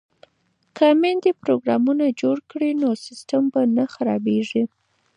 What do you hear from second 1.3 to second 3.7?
پروګرامونه جوړ کړي نو سیسټم به